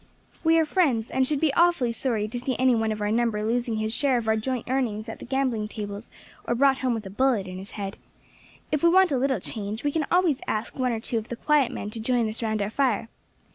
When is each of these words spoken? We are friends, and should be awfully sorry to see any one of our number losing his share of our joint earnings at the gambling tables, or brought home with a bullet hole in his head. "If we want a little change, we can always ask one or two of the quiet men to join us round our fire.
We 0.43 0.57
are 0.57 0.65
friends, 0.65 1.11
and 1.11 1.27
should 1.27 1.39
be 1.39 1.53
awfully 1.53 1.91
sorry 1.91 2.27
to 2.27 2.39
see 2.39 2.55
any 2.57 2.73
one 2.73 2.91
of 2.91 3.01
our 3.01 3.11
number 3.11 3.43
losing 3.45 3.77
his 3.77 3.93
share 3.93 4.17
of 4.17 4.27
our 4.27 4.35
joint 4.35 4.67
earnings 4.67 5.07
at 5.07 5.19
the 5.19 5.25
gambling 5.25 5.67
tables, 5.67 6.09
or 6.47 6.55
brought 6.55 6.79
home 6.79 6.95
with 6.95 7.05
a 7.05 7.11
bullet 7.11 7.45
hole 7.45 7.51
in 7.51 7.59
his 7.59 7.71
head. 7.77 7.97
"If 8.71 8.81
we 8.81 8.89
want 8.89 9.11
a 9.11 9.17
little 9.19 9.39
change, 9.39 9.83
we 9.83 9.91
can 9.91 10.07
always 10.11 10.39
ask 10.47 10.75
one 10.75 10.91
or 10.91 10.99
two 10.99 11.19
of 11.19 11.29
the 11.29 11.35
quiet 11.35 11.71
men 11.71 11.91
to 11.91 11.99
join 11.99 12.27
us 12.27 12.41
round 12.41 12.63
our 12.63 12.71
fire. 12.71 13.09